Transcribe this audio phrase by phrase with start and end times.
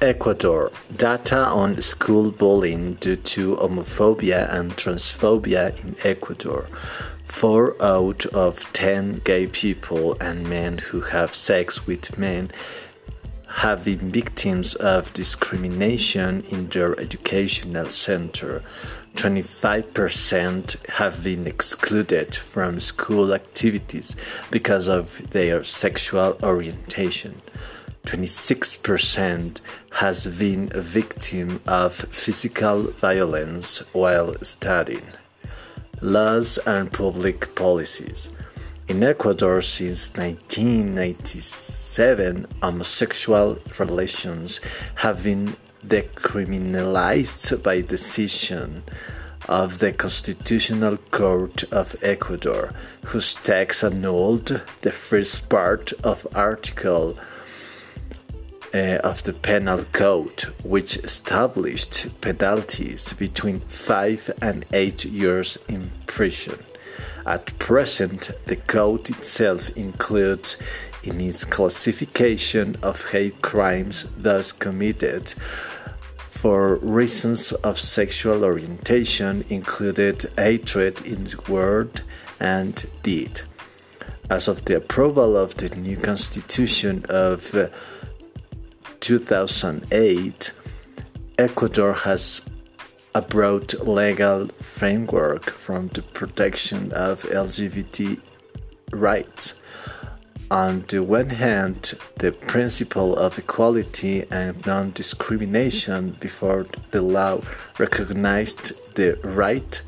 [0.00, 6.68] Ecuador data on school bullying due to homophobia and transphobia in Ecuador.
[7.24, 12.52] Four out of ten gay people and men who have sex with men
[13.48, 18.62] have been victims of discrimination in their educational center.
[19.16, 24.14] 25% have been excluded from school activities
[24.52, 27.42] because of their sexual orientation.
[28.06, 29.60] 26%
[29.92, 35.06] has been a victim of physical violence while studying.
[36.00, 38.28] Laws and public policies.
[38.88, 44.60] In Ecuador since 1997, homosexual relations
[44.94, 48.82] have been decriminalized by decision
[49.46, 52.72] of the Constitutional Court of Ecuador,
[53.06, 57.18] whose text annulled the first part of Article
[58.74, 66.58] uh, of the Penal Code, which established penalties between 5 and 8 years in prison.
[67.26, 70.56] At present, the code itself includes
[71.02, 75.34] in its classification of hate crimes thus committed
[76.38, 82.00] for reasons of sexual orientation included hatred in word
[82.38, 83.40] and deed.
[84.30, 87.68] As of the approval of the new constitution of uh,
[89.08, 90.52] 2008,
[91.38, 92.42] Ecuador has
[93.14, 98.20] a broad legal framework from the protection of LGBT
[98.92, 99.54] rights.
[100.50, 107.40] On the one hand, the principle of equality and non discrimination before the law
[107.78, 109.80] recognized the right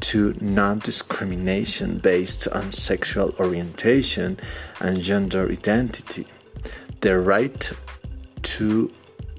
[0.00, 4.38] to non discrimination based on sexual orientation
[4.78, 6.26] and gender identity,
[7.00, 7.72] the right
[8.42, 8.92] to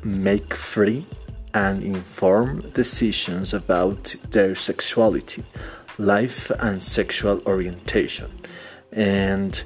[0.03, 1.05] make free
[1.53, 5.43] and informed decisions about their sexuality,
[5.98, 8.32] life, and sexual orientation,
[8.92, 9.64] and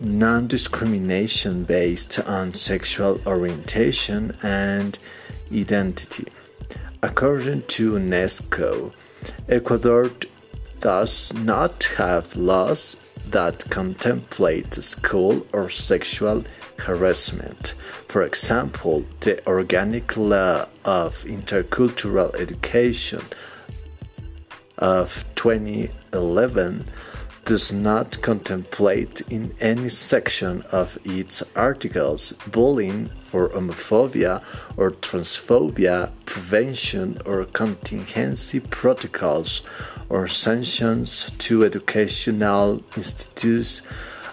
[0.00, 4.98] non discrimination based on sexual orientation and
[5.52, 6.26] identity.
[7.02, 8.92] According to UNESCO,
[9.48, 10.10] Ecuador
[10.80, 12.96] does not have laws
[13.30, 16.44] that contemplate school or sexual
[16.78, 17.74] harassment.
[18.08, 23.22] For example, the Organic Law of Intercultural Education
[24.78, 26.84] of 2011
[27.50, 34.40] does not contemplate in any section of its articles bullying for homophobia
[34.76, 39.62] or transphobia, prevention or contingency protocols,
[40.08, 43.82] or sanctions to educational institutes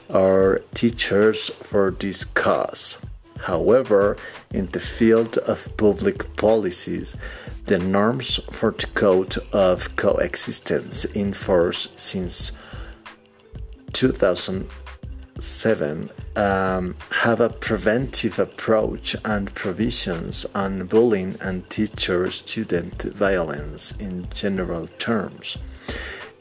[0.10, 3.00] or teachers for this cause.
[3.40, 4.16] However,
[4.52, 7.16] in the field of public policies,
[7.66, 12.52] the norms for the Code of Coexistence in force since
[13.97, 24.30] 2007 um, have a preventive approach and provisions on bullying and teacher student violence in
[24.30, 25.57] general terms.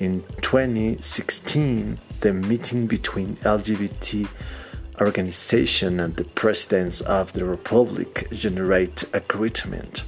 [0.00, 4.28] In 2016, the meeting between LGBT
[5.00, 10.04] organization and the presidents of the republic generate agreement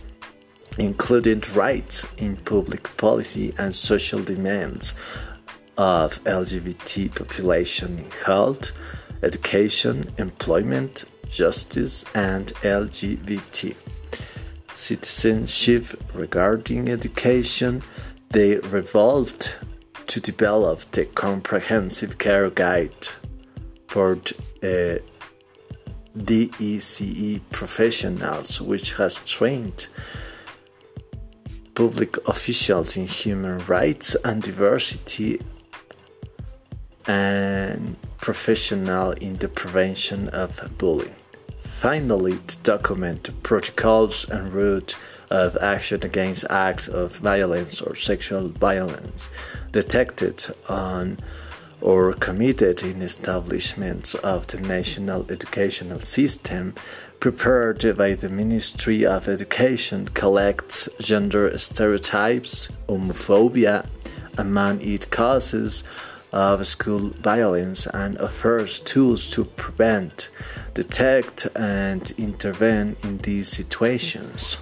[0.78, 4.94] including rights in public policy and social demands
[5.78, 8.72] of LGBT population in health,
[9.22, 13.76] education, employment, justice, and LGBT
[14.74, 17.82] citizenship regarding education.
[18.30, 19.54] They revolved
[20.08, 23.08] to develop the comprehensive care guide
[23.86, 24.18] for
[24.62, 24.98] uh,
[26.16, 29.86] DECE professionals, which has trained
[31.74, 35.40] public officials in human rights and diversity
[37.08, 41.14] and professional in the prevention of bullying.
[41.62, 44.94] Finally, to document protocols and route
[45.30, 49.28] of action against acts of violence or sexual violence
[49.72, 51.18] detected on
[51.80, 56.74] or committed in establishments of the national educational system
[57.20, 63.86] prepared by the Ministry of Education collects gender stereotypes, homophobia
[64.36, 65.84] among its causes
[66.32, 70.28] of school violence and offers tools to prevent,
[70.74, 74.58] detect, and intervene in these situations.